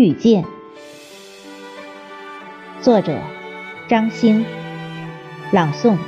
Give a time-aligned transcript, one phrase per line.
[0.00, 0.46] 遇见，
[2.80, 3.20] 作者
[3.86, 4.46] 张星，
[5.52, 5.98] 朗诵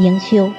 [0.00, 0.50] 迎秋。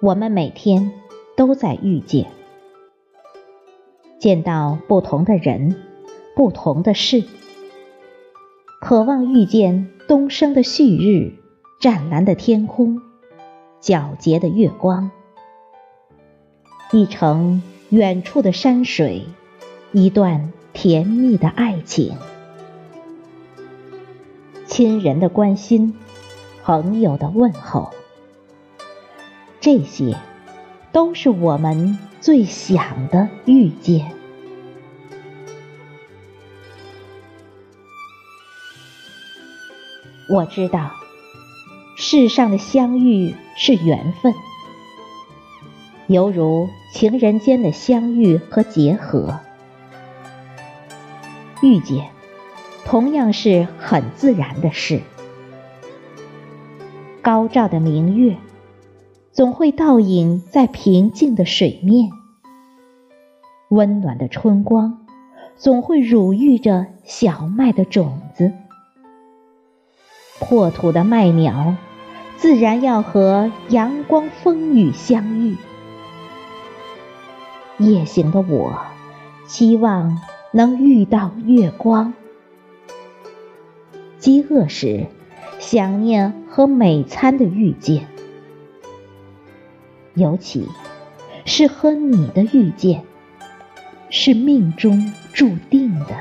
[0.00, 0.90] 我们每天
[1.36, 2.43] 都在遇见。
[4.24, 5.76] 见到不同的人，
[6.34, 7.24] 不同的事，
[8.80, 11.34] 渴望遇见东升的旭日，
[11.78, 13.02] 湛蓝的天空，
[13.82, 15.10] 皎洁的月光，
[16.90, 19.26] 一程远处的山水，
[19.92, 22.16] 一段甜蜜的爱情，
[24.64, 25.98] 亲人的关心，
[26.62, 27.90] 朋友的问候，
[29.60, 30.16] 这些
[30.94, 31.98] 都是我们。
[32.20, 34.10] 最想的遇见，
[40.30, 40.90] 我知道
[41.98, 44.32] 世上的相遇是缘分，
[46.06, 49.38] 犹如情人间的相遇和结合。
[51.60, 52.08] 遇见
[52.86, 55.02] 同样是很自然的事。
[57.20, 58.34] 高照的明月。
[59.34, 62.08] 总会倒影在平静的水面，
[63.68, 65.04] 温暖的春光
[65.56, 68.52] 总会乳育着小麦的种子。
[70.38, 71.74] 破土的麦苗，
[72.36, 75.56] 自然要和阳光风雨相遇。
[77.78, 78.82] 夜行的我，
[79.48, 80.20] 希望
[80.52, 82.14] 能遇到月光。
[84.20, 85.08] 饥饿时，
[85.58, 88.13] 想念和美餐的遇见。
[90.14, 90.68] 尤其
[91.44, 93.02] 是和你的遇见，
[94.10, 96.16] 是命中注定的。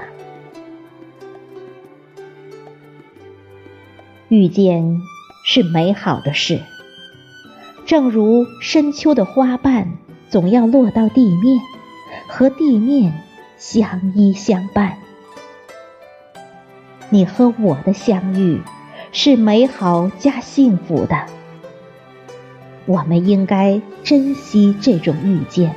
[4.29, 4.99] 遇见
[5.45, 6.59] 是美好的事，
[7.85, 9.91] 正如深秋的花瓣
[10.27, 11.59] 总要落到地面，
[12.27, 13.13] 和地面
[13.57, 14.97] 相依相伴。
[17.11, 18.59] 你和我的相遇，
[19.11, 21.27] 是美好加幸福的。
[22.85, 25.73] 我们应该珍惜这种遇见，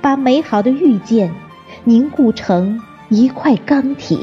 [0.00, 1.32] 把美好的遇见
[1.84, 4.18] 凝固成一块钢铁，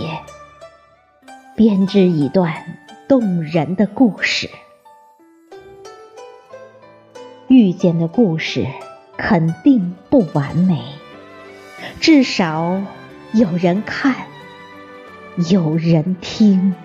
[1.55, 2.53] 编织一段
[3.07, 4.49] 动人的故事。
[7.47, 8.67] 遇见的故事
[9.17, 10.83] 肯定不完美，
[11.99, 12.79] 至少
[13.33, 14.15] 有人看，
[15.49, 16.75] 有人听。